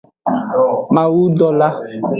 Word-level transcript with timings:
Mawudola. 0.95 1.67